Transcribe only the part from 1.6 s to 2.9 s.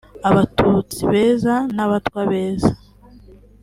n’abatwa beza